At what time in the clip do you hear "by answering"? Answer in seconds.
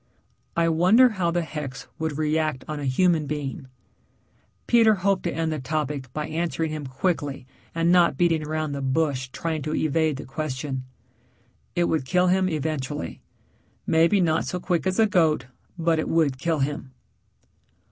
6.11-6.71